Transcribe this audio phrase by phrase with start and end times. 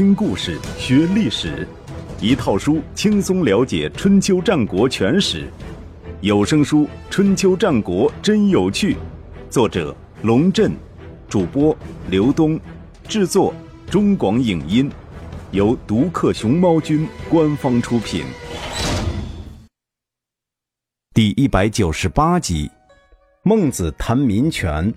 [0.00, 1.68] 听故事学历史，
[2.22, 5.46] 一套书轻松了解春秋战国全史。
[6.22, 8.94] 有声书《春秋战国真有趣》，
[9.50, 10.72] 作者龙震，
[11.28, 11.76] 主播
[12.08, 12.58] 刘东，
[13.06, 13.52] 制作
[13.90, 14.90] 中广影音，
[15.50, 18.24] 由独克熊猫君官方出品。
[21.12, 22.70] 第一百九十八集，
[23.42, 24.90] 孟子谈民权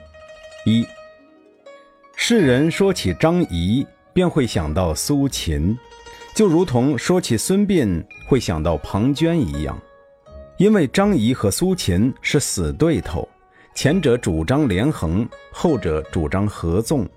[0.66, 0.88] 一。
[2.16, 3.86] 世人说起张仪。
[4.14, 5.78] 便会想到苏秦，
[6.36, 9.78] 就如同说起孙膑会想到庞涓一样，
[10.58, 13.28] 因为张仪和苏秦是死对头，
[13.74, 17.10] 前者主张连横，后者主张合纵，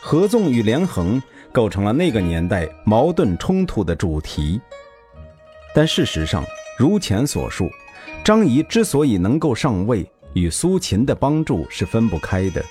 [0.00, 4.60] 合纵与连横构成了那个年代矛盾冲突的主题。
[5.74, 6.44] 但事实上，
[6.76, 7.70] 如前所述，
[8.24, 12.62] 张仪之所以能够上位，与苏秦的帮助是分不开的。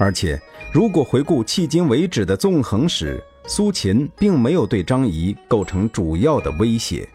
[0.00, 0.40] 而且，
[0.72, 7.06] 如果回顾迄今为止的纵横史，苏秦并没有对张仪构成主要的威胁。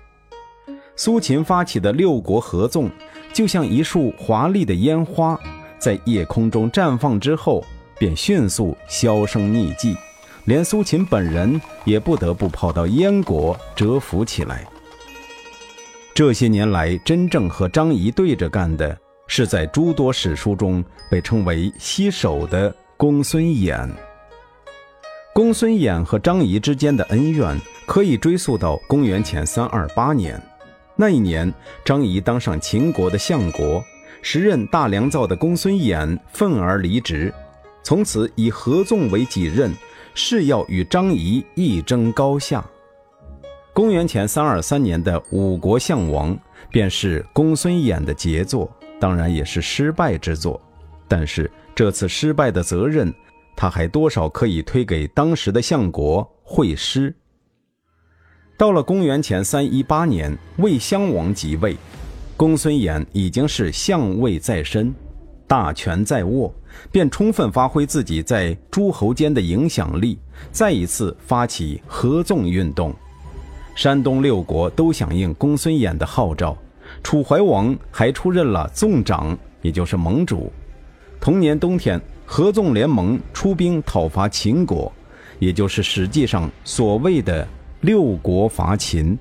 [0.95, 2.87] 苏秦发起的六国合纵，
[3.33, 5.35] 就像一束华丽的烟花，
[5.79, 7.65] 在夜空中绽放之后，
[7.97, 9.97] 便迅速销声匿迹，
[10.43, 14.63] 连苏秦本人也不得不跑到燕国蛰伏起来。
[16.13, 18.95] 这些年来，真正和张仪对着干的。
[19.27, 23.89] 是在诸多史书中被称为“西首”的公孙衍。
[25.33, 30.41] 公孙衍和张仪之间的恩怨可以追溯到公元前三二八年。
[30.95, 31.53] 那一年，
[31.83, 33.83] 张仪当上秦国的相国，
[34.21, 37.33] 时任大良造的公孙衍愤而离职，
[37.83, 39.73] 从此以合纵为己任，
[40.13, 42.63] 誓要与张仪一争高下。
[43.73, 46.37] 公元前三二三年的五国相王，
[46.71, 48.71] 便是公孙衍的杰作。
[49.05, 50.59] 当然也是失败之作，
[51.07, 53.13] 但是这次失败的责任，
[53.55, 57.13] 他还多少可以推给当时的相国惠施。
[58.57, 61.77] 到了公元前三一八年，魏襄王即位，
[62.35, 64.91] 公孙衍已经是相位在身，
[65.45, 66.51] 大权在握，
[66.91, 70.17] 便充分发挥自己在诸侯间的影响力，
[70.51, 72.91] 再一次发起合纵运动。
[73.75, 76.57] 山东六国都响应公孙衍的号召。
[77.05, 80.51] 楚怀王还出任了纵长，也就是盟主。
[81.21, 84.91] 同年冬天，合纵联盟出兵讨伐秦国，
[85.37, 87.47] 也就是史记上所谓的
[87.81, 89.15] 六国伐秦。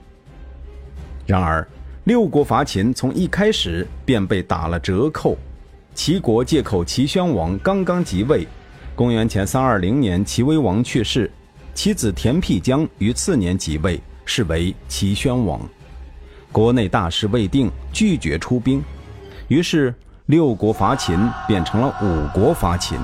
[1.27, 1.69] 然而，
[2.05, 5.37] 六国伐秦从一开始便被打了折扣。
[5.95, 8.49] 齐国借口齐宣王刚刚即位，
[8.95, 11.31] 公元前三二零年，齐威王去世，
[11.75, 15.61] 其子田辟疆于次年即位，是为齐宣王。
[16.55, 18.81] 国内大事未定，拒绝出兵，
[19.49, 19.93] 于是
[20.27, 22.97] 六国伐秦变成了五国伐秦。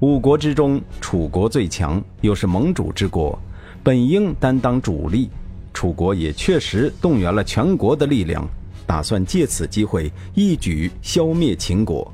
[0.00, 3.38] 五国之中，楚国最强，又是盟主之国，
[3.84, 5.30] 本应担当主力。
[5.72, 8.44] 楚国也确实动员了全国的力量，
[8.88, 12.12] 打算借此机会一举消灭秦国。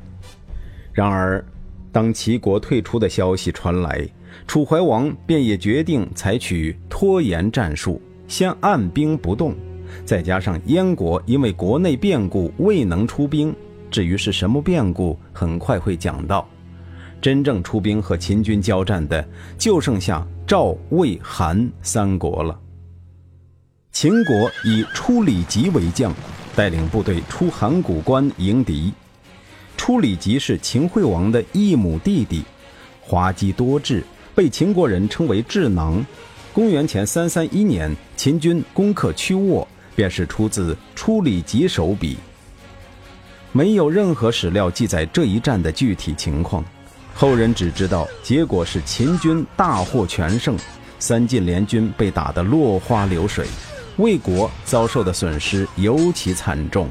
[0.93, 1.43] 然而，
[1.91, 4.06] 当齐国退出的消息传来，
[4.47, 9.55] 楚怀王便也决定采取拖延战术，先按兵不动。
[10.04, 13.54] 再加上燕国因为国内变故未能出兵，
[13.91, 16.49] 至于是什么变故，很快会讲到。
[17.21, 19.26] 真正出兵和秦军交战的，
[19.59, 22.59] 就剩下赵、魏、韩三国了。
[23.91, 26.15] 秦国以初里吉为将，
[26.55, 28.93] 带领部队出函谷关迎敌。
[29.76, 32.44] 初里吉是秦惠王的异母弟弟，
[33.00, 36.05] 滑稽多智，被秦国人称为智囊。
[36.53, 39.66] 公元前三三一年，秦军攻克曲沃。
[39.98, 42.19] 便是出自初里吉手笔，
[43.50, 46.64] 没有任何史料记载这一战的具体情况，
[47.12, 50.56] 后人只知道结果是秦军大获全胜，
[51.00, 53.44] 三晋联军被打得落花流水，
[53.97, 56.88] 魏国遭受的损失尤其惨重。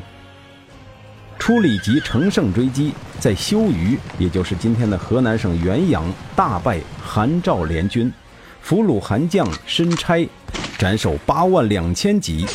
[1.39, 2.91] 初里吉乘胜追击，
[3.21, 8.11] 在修余，也就是今天的河南省原阳，大败韩赵联军，
[8.59, 10.27] 俘虏韩将申差，
[10.77, 12.45] 斩首八万两千级。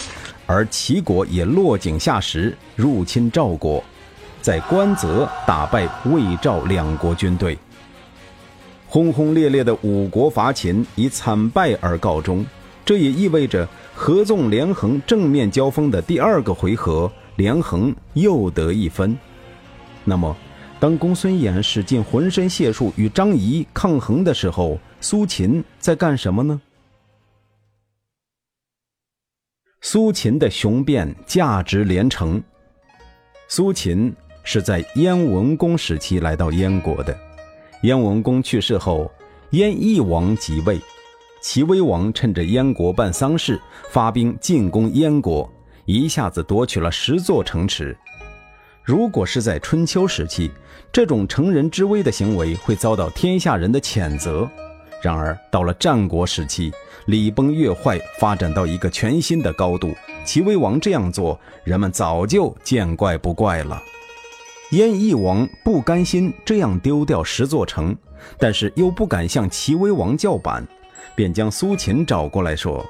[0.53, 3.83] 而齐国也落井下石，入侵赵国，
[4.43, 7.57] 在关泽打败魏赵两国军队。
[8.87, 12.45] 轰轰烈烈的五国伐秦以惨败而告终，
[12.85, 19.17] 这也意味着合纵连横正面交锋的第二个回合，连横又得一分。
[20.05, 20.37] 那么，
[20.79, 26.61] 当公孙衍使尽浑身解数与张仪抗衡的时候，苏秦在干什么呢？
[29.85, 32.41] 苏秦的雄辩价值连城。
[33.49, 34.15] 苏秦
[34.45, 37.19] 是在燕文公时期来到燕国的。
[37.83, 39.11] 燕文公去世后，
[39.51, 40.81] 燕懿王即位。
[41.43, 45.53] 齐威王趁着燕国办丧事，发兵进攻燕国，
[45.85, 47.97] 一下子夺取了十座城池。
[48.85, 50.53] 如果是在春秋时期，
[50.93, 54.49] 这种乘人之危的行为会遭到天下人的谴责。
[55.03, 56.73] 然而到了战国时期，
[57.07, 59.93] 礼崩乐坏发展到一个全新的高度，
[60.25, 63.83] 齐威王这样做，人们早就见怪不怪了。
[64.71, 67.95] 燕翼王不甘心这样丢掉十座城，
[68.39, 70.67] 但是又不敢向齐威王叫板，
[71.17, 72.83] 便将苏秦找过来说：“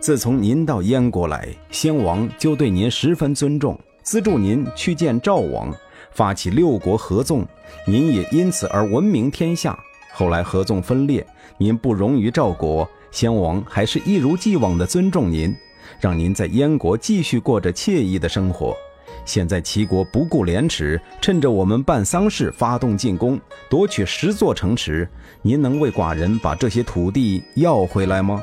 [0.00, 5.72] 自从您到燕国来，先王就对您十分尊重，资助您去见赵王，
[6.10, 7.46] 发起六国合纵，
[7.86, 9.78] 您也因此而闻名天下。
[10.18, 11.24] 后来合纵分裂，
[11.58, 15.54] 您不容于赵国，先王还是一如既往的尊重您，
[16.00, 18.76] 让您在燕国继续过着惬意的生活。”
[19.24, 25.08] 现在齐国不顾廉耻，趁着我们办丧事发动进攻，夺取十座城池。
[25.40, 28.42] 您能为寡人把这些土地要回来吗？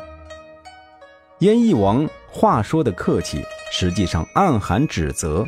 [1.40, 5.46] 燕翼王话说的客气，实际上暗含指责。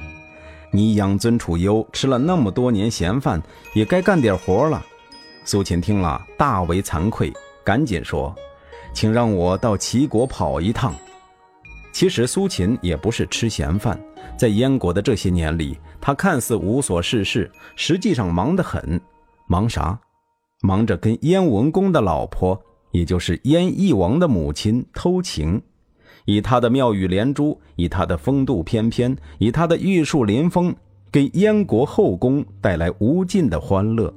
[0.71, 3.41] 你养尊处优，吃了那么多年闲饭，
[3.73, 4.85] 也该干点活了。
[5.47, 7.31] 苏秦听了大为惭愧，
[7.63, 8.35] 赶紧说
[8.91, 10.93] ：“请让我到齐国跑一趟。”
[11.93, 13.97] 其实苏秦也不是吃闲饭。
[14.37, 18.99] 在燕国的这些年里，他看似无所事事，实际上忙得很。
[19.47, 19.97] 忙啥？
[20.63, 22.61] 忙着跟燕文公的老婆，
[22.91, 25.61] 也就是燕翼王的母亲偷情，
[26.25, 30.75] 以他的妙语连珠，以他的风度翩翩，以他的玉树临风，
[31.09, 34.13] 给燕国后宫带来无尽的欢乐。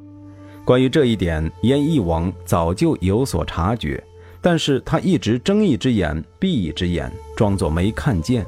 [0.64, 4.02] 关于这一点，燕翼王早就有所察觉，
[4.40, 8.46] 但是他一直睁一只眼闭一只眼，装作没看见。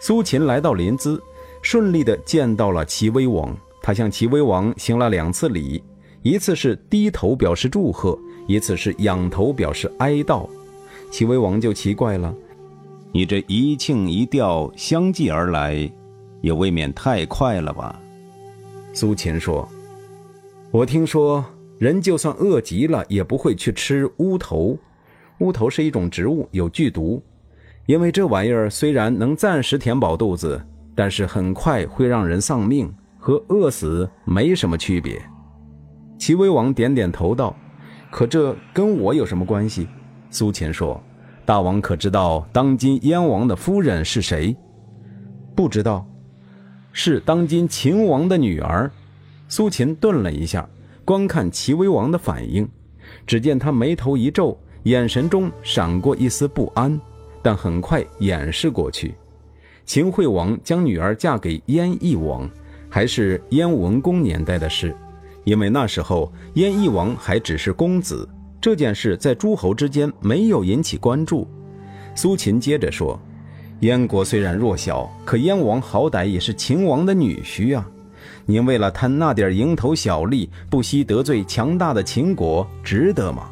[0.00, 1.18] 苏秦来到临淄，
[1.62, 3.56] 顺利地见到了齐威王。
[3.80, 5.82] 他向齐威王行了两次礼，
[6.22, 10.46] 一次是低头表示祝贺，一次是仰头表示哀悼。
[11.10, 12.34] 齐威王就奇怪了
[13.12, 15.90] ：“你这一庆一吊相继而来，
[16.42, 17.98] 也未免太快了吧？”
[18.92, 19.66] 苏秦说
[20.70, 21.42] ：“我听说，
[21.78, 24.76] 人就算饿极了，也不会去吃乌头。
[25.40, 27.22] 乌头是一种植物，有剧毒。”
[27.86, 30.62] 因为这玩意儿虽然能暂时填饱肚子，
[30.94, 35.18] 但是很快会让人丧命，和饿死没什么区别。
[36.18, 37.56] 齐威王点点头道
[38.12, 39.88] ：“可这跟我有什么关系？”
[40.28, 41.02] 苏秦说
[41.46, 44.54] ：“大王可知道当今燕王的夫人是谁？”
[45.56, 46.06] 不知道，
[46.92, 48.90] 是当今秦王的女儿。
[49.48, 50.68] 苏秦顿了一下，
[51.04, 52.68] 观看齐威王的反应，
[53.26, 57.00] 只见他眉头一皱，眼神中闪过一丝不安。
[57.40, 59.14] 但很快掩饰过去。
[59.86, 62.50] 秦惠王将女儿嫁给燕翼王，
[62.90, 64.94] 还是燕文公年代的事，
[65.44, 68.28] 因为那时候燕翼王还只是公子，
[68.60, 71.48] 这件事在诸侯之间没有引起关注。
[72.14, 73.18] 苏秦接着说
[73.80, 77.88] ：“燕国虽然弱小，可燕王好歹也是秦王的女婿啊！
[78.46, 83.50] 您为了贪那点蝇头小利，不惜得罪强大的秦国，值得吗？”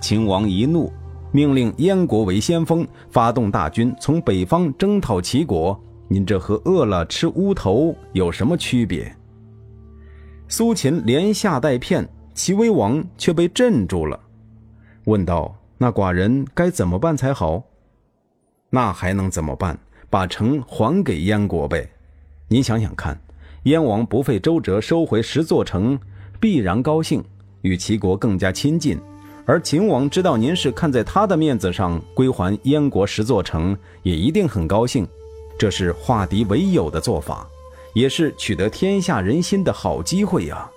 [0.00, 0.92] 秦王一怒。
[1.32, 5.80] 命令燕国为先锋，发动大军从北方征讨齐国。
[6.08, 9.14] 您这和饿了吃乌头有什么区别？
[10.48, 14.18] 苏秦连吓带骗，齐威王却被镇住了，
[15.04, 17.62] 问道：“那寡人该怎么办才好？”
[18.68, 19.78] 那还能怎么办？
[20.10, 21.88] 把城还给燕国呗。
[22.48, 23.16] 您想想看，
[23.64, 25.98] 燕王不费周折收回十座城，
[26.40, 27.22] 必然高兴，
[27.60, 28.98] 与齐国更加亲近。
[29.44, 35.06] 而秦王知道您是看在他的面子上归还燕国十座城，也一定很高兴。
[35.58, 37.46] 这是化敌为友的做法，
[37.92, 40.70] 也是取得天下人心的好机会呀。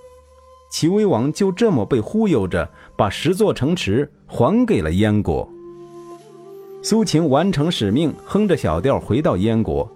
[0.70, 5.48] 齐威王就这么被忽悠着，把十座城池还给了燕国。
[6.82, 9.90] 苏秦完成使命，哼着小调回到燕国，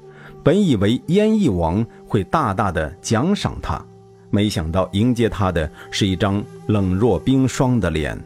[0.48, 3.86] 本以为燕翼王会大大的奖赏他，
[4.30, 8.18] 没想到迎接他的是一张冷若冰霜的脸。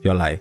[0.00, 0.36] 原来，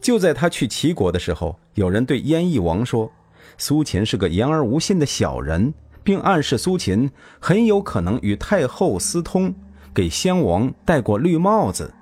[0.00, 3.12] 就在他去齐国的时候，有人对燕翼王说，
[3.58, 9.54] 苏秦是个言而无信的小人，并暗示苏秦很有可能与太后私通，
[9.92, 11.92] 给先王戴过绿帽子。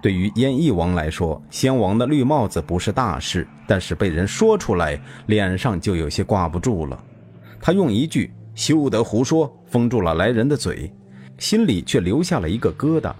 [0.00, 6.98] 对于燕翼王来说，先王的绿帽子不是大事，但是被人说出来，脸上就有些挂不住了。
[7.66, 10.88] 他用一句“休得胡说”封住了来人的嘴，
[11.36, 13.12] 心里却留下了一个疙瘩。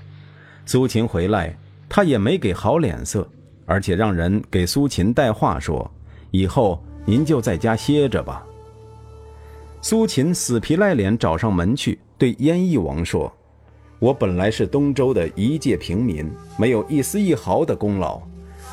[0.64, 1.52] 苏秦回来。
[1.88, 3.28] 他也没给好脸色，
[3.64, 5.90] 而且让人给苏秦带话说
[6.30, 8.46] ：“以后您就在家歇着吧。”
[9.82, 13.32] 苏秦死皮赖脸找上门去，对燕翼王说
[13.98, 18.22] ：“我本来是东周的一介平民，没有一丝一毫的功劳，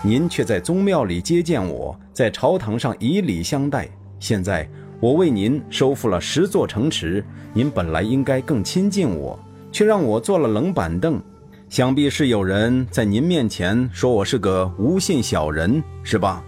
[0.04, 3.90] 您却在宗庙里接见我，在朝堂上以礼相待。
[4.20, 4.68] 现在
[5.04, 7.22] 我为您收复了十座城池，
[7.54, 9.38] 您本来应该更亲近我，
[9.70, 11.22] 却让我坐了冷板凳。
[11.68, 16.42] 想必是有人在您面前说我是个无信小人，是吧？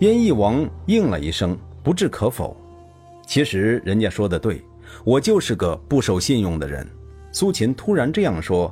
[0.00, 2.54] 燕翼王应了一声，不置可否。
[3.26, 4.62] 其实人家说的对，
[5.02, 6.86] 我就是个不守信用的人。
[7.32, 8.70] 苏秦突然这样说，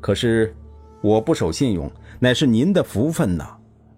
[0.00, 0.56] 可是
[1.02, 1.92] 我不守信用。
[2.18, 3.44] 乃是您的福分呐！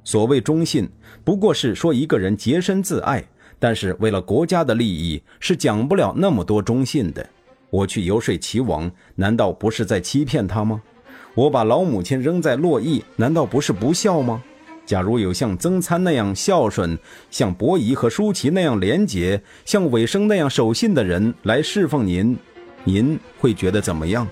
[0.02, 0.88] 所谓忠信，
[1.22, 3.24] 不过是说一个人洁身自爱，
[3.58, 7.28] 但是为了国家的利益，是讲不了那么多忠信的。
[7.70, 10.82] 我去游说齐王，难道不是在欺骗他吗？
[11.34, 14.42] 我把老母亲扔在洛邑，难道不是不孝吗？
[14.86, 16.96] 假如有像曾参那样孝顺，
[17.30, 22.38] 像伯夷和舒淇那样廉洁，像尾生那样守信的人来侍奉您，
[22.84, 24.26] 您会觉得怎么样？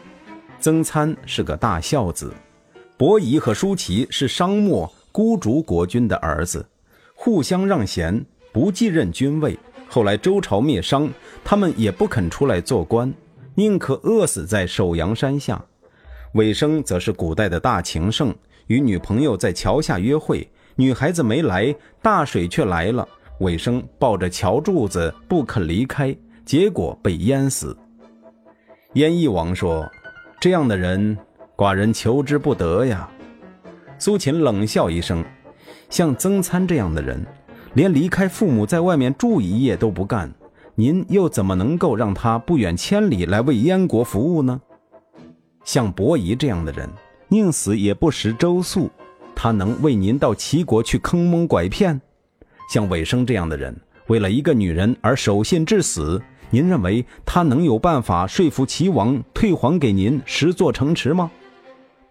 [0.61, 2.33] 曾参是个大孝子。
[2.97, 6.65] 伯夷和舒淇是商末孤竹国君的儿子，
[7.15, 9.59] 互相让贤，不继任君位。
[9.89, 11.11] 后来周朝灭商，
[11.45, 13.13] 他们也不肯出来做官，
[13.57, 15.61] 宁可饿死在首阳山下。
[16.35, 18.33] 尾生则是古代的大情圣，
[18.69, 23.07] 与女朋友在桥下约会，女孩子没来，大水却来了。
[23.41, 27.77] 尾生抱着桥柱子不肯离开，结果被淹死。
[28.93, 29.91] 燕翼王说
[30.41, 31.19] ：“这样的人。”
[31.57, 33.09] 寡人求之不得呀。
[33.99, 35.25] 苏秦冷笑一声
[35.91, 37.25] ：“像曾参这样的人，
[37.75, 40.33] 连离开父母在外面住一夜都不干，
[40.77, 44.61] 您又怎么能够让他不远千里来为燕国服务呢？
[45.65, 46.89] 像伯夷这样的人，
[47.29, 48.89] 宁死也不食周粟，
[49.35, 52.01] 他能为您到齐国去坑蒙拐骗？
[52.73, 53.77] 像尾生这样的人，
[54.07, 61.31] 为了一个女人而守信至死，您认为他能有办法说服齐王退还给您十座城池吗？”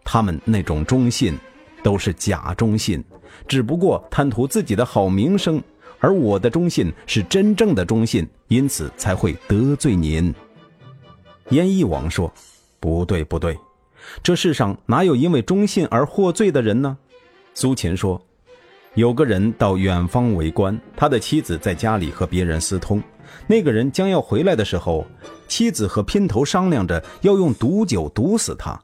[0.04, 1.38] 他们那种忠信，
[1.84, 3.04] 都是假忠信，
[3.48, 5.60] 只不过贪图自己的好名声；
[6.00, 10.34] 而我的忠信是真正的忠信，因此才会得罪您。
[11.50, 12.34] 燕翼王说
[12.80, 13.58] ：“不对，不对，
[14.24, 16.98] 这世上哪有因为忠信而获罪的人呢？”
[17.54, 18.20] 苏秦说
[18.96, 23.04] ：“有个人到远方为官，他的妻子在家里和别人私通。
[23.46, 25.06] 那个人将要回来的时候，
[25.48, 28.80] 妻子和姘头商量着要用毒酒毒死他。”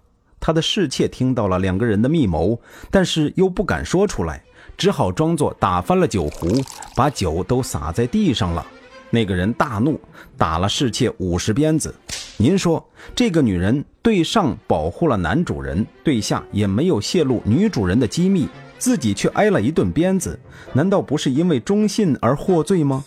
[0.49, 4.43] 他的侍妾听到了两个人的密谋，但是又不敢说出来，
[4.75, 6.47] 只好装作打翻了酒壶，
[6.95, 8.65] 把酒都洒在地上了。
[9.11, 10.01] 那个人大怒，
[10.39, 11.93] 打了侍妾五十鞭子。
[12.37, 20.39] 您说，这个女人对上保护了男主人，对下也没有泄露女主人的机密，自己却挨了一顿鞭子，
[20.73, 23.05] 难道不是因为忠信而获罪吗？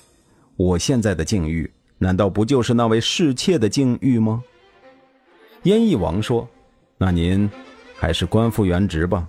[0.54, 1.68] 我现在的境遇，
[1.99, 4.44] 难道不就是那位侍妾的境遇吗？
[5.64, 6.49] 燕翼王说。
[7.04, 7.50] 那您
[7.97, 9.28] 还是官复原职吧。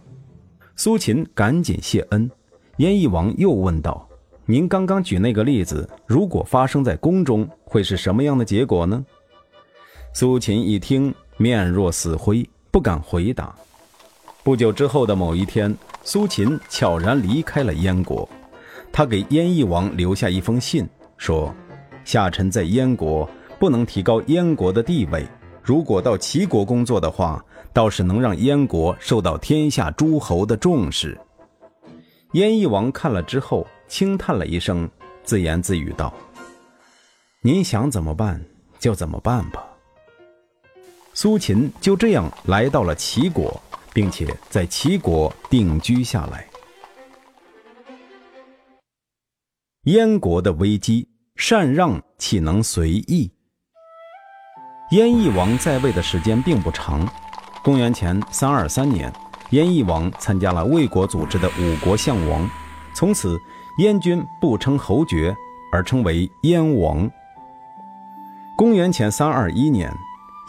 [0.75, 2.29] 苏秦赶紧谢恩。
[2.77, 4.07] 燕翼王又问道
[4.45, 9.03] ：“您刚刚举那个例子，如果发生在宫中，会是什么样的结果呢？”
[10.13, 13.55] 苏秦一听，面若死灰，不敢回答。
[14.43, 18.29] 不久之后的某一天，苏秦悄然离开了燕国。
[18.91, 20.87] 他给燕翼王留下一封信，
[21.17, 21.51] 说
[22.05, 23.27] ：“下臣在燕国，
[23.57, 25.25] 不能提高燕国的地位。
[25.63, 31.19] 如果到齐国工作的话。”倒是能让燕国受到天下诸侯的重视。
[32.33, 34.89] 燕翼王看了之后，轻叹了一声，
[35.23, 36.13] 自言自语道
[37.41, 38.43] ：“您想怎么办
[38.79, 39.65] 就怎么办吧。”
[41.15, 43.61] 苏秦就这样来到了齐国，
[43.93, 46.47] 并且在齐国定居下来。
[49.83, 53.31] 燕国的危机，禅让岂能随意？
[54.91, 57.07] 燕翼王在位的时间并不长。
[57.63, 59.09] 公元前三二三年，
[59.51, 62.47] 燕翼王参加了魏国组织的五国相王，
[62.93, 63.39] 从此
[63.77, 65.33] 燕军不称侯爵，
[65.71, 67.09] 而称为燕王。
[68.57, 69.89] 公元前三二一年，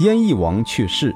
[0.00, 1.14] 燕翼王去世，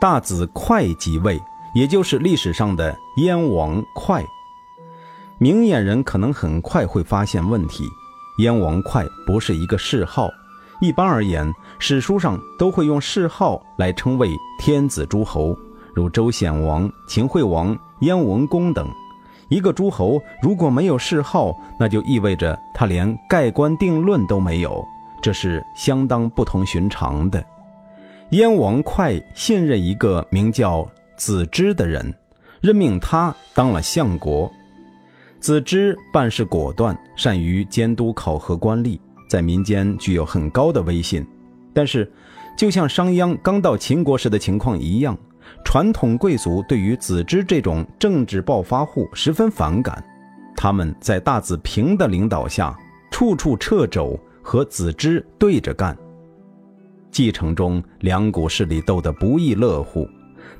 [0.00, 1.38] 大子快即位，
[1.74, 4.24] 也就是历史上的燕王哙。
[5.36, 7.84] 明眼人可能很快会发现问题：
[8.38, 10.30] 燕王哙不是一个谥号。
[10.80, 14.28] 一般而言，史书上都会用谥号来称谓
[14.58, 15.56] 天子诸侯，
[15.94, 18.88] 如周显王、秦惠王、燕文公等。
[19.48, 24.84] 一个诸侯如果没有谥号，那就意味着他连盖棺定论都没有，
[25.22, 27.44] 这是相当不同寻常的。
[28.30, 32.12] 燕王哙信任一个名叫子之的人，
[32.60, 34.50] 任命他当了相国。
[35.38, 38.98] 子之办事果断，善于监督考核官吏。
[39.34, 41.26] 在民间具有很高的威信，
[41.72, 42.08] 但是，
[42.56, 45.18] 就像商鞅刚到秦国时的情况一样，
[45.64, 50.00] 传统贵族对于子之这种政治暴发户十分反感，
[50.56, 52.78] 他们在大子平的领导下，
[53.10, 55.98] 处处掣肘和子之对着干。
[57.10, 60.08] 继承中，两股势力斗得不亦乐乎，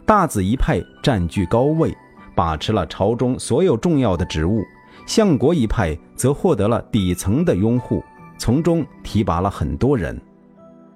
[0.04, 1.96] 大子一派占据高位，
[2.34, 4.62] 把持了朝中所有重要的职务；
[5.06, 8.02] 相国一派则获得了底层的拥护，
[8.44, 10.20] 从中提拔了很多人。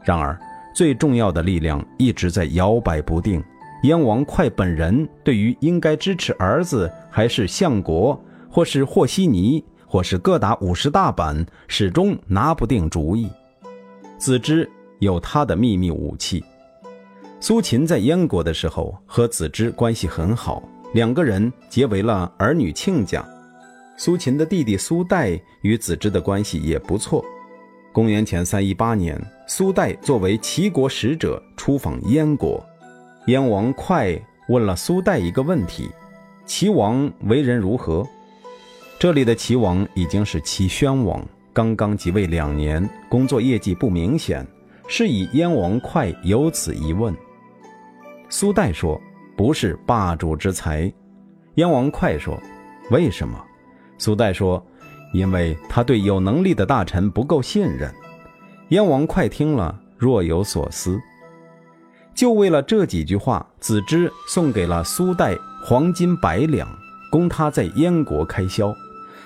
[0.05, 0.39] 然而，
[0.75, 3.43] 最重要的力量一直在摇摆不定。
[3.85, 13.31] 燕王哙本人对于应该支持儿子还是相国，或是和稀泥，或是各打五十大板，始终拿不定主意。
[14.19, 16.45] 子之有他的秘密武器。
[17.41, 20.63] 苏秦在燕国的时候和子之关系很好，
[20.93, 23.27] 两个人结为了儿女亲家。
[23.97, 27.25] 苏秦的弟弟苏代与子之的关系也不错。
[27.99, 32.65] 公元前三一八年，苏代作为齐国使者出访燕国。
[33.27, 34.17] 燕王哙
[34.49, 35.91] 问了苏代一个问题
[36.47, 38.07] ：“齐王为人如何？”
[39.01, 44.47] 这里的齐王已经是齐宣王，刚刚即位两年，工作业绩不明显，
[44.87, 47.13] 是以燕王哙有此一问。
[48.29, 48.97] 苏代说
[49.37, 50.89] ：“不是霸主之才。”
[51.57, 52.41] 燕王哙说
[52.93, 53.45] ：“为什么？”
[53.99, 54.65] 苏代说
[55.13, 57.93] ：“因为他对有能力的大臣不够信任。”
[58.69, 61.01] 燕王哙听了，若有所思。
[62.15, 66.69] 就为了这几句话，子之送给了苏代黄金百两，
[67.11, 68.75] 供他在燕国开销。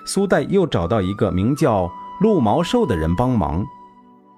[0.05, 3.65] 苏代又找到一个名叫陆毛寿的人帮忙。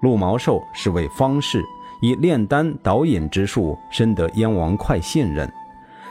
[0.01, 1.63] 陆毛寿是位方士，
[2.01, 5.51] 以炼丹导引之术深得燕王哙信任，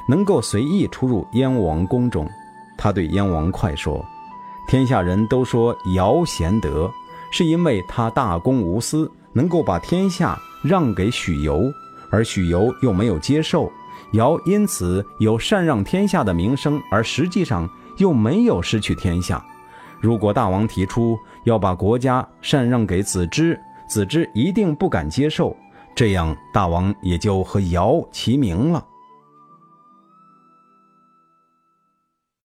[0.08, 2.28] 能够随意出入燕王宫中。
[2.76, 4.04] 他对燕王哙说
[4.66, 6.90] ：“天下人都说尧贤德，
[7.30, 11.62] 是因为他大公无私，能够把天下让给许由。”
[12.10, 13.72] 而许由又没有接受，
[14.12, 17.68] 尧因此有禅让天下的名声，而实际上
[17.98, 19.44] 又没有失去天下。
[20.00, 23.58] 如果大王提出要把国家禅让给子之，
[23.88, 25.56] 子之一定不敢接受，
[25.92, 28.84] 这样大王也就和尧齐名了。